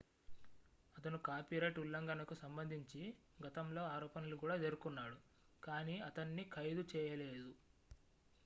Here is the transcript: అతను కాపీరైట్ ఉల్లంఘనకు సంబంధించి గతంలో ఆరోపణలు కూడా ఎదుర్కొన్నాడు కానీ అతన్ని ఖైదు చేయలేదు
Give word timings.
అతను 0.95 1.17
కాపీరైట్ 1.19 1.77
ఉల్లంఘనకు 1.79 2.35
సంబంధించి 2.35 3.01
గతంలో 3.45 3.83
ఆరోపణలు 3.87 4.35
కూడా 4.35 4.55
ఎదుర్కొన్నాడు 4.55 5.17
కానీ 5.63 5.97
అతన్ని 6.01 6.45
ఖైదు 6.51 6.85
చేయలేదు 6.93 7.51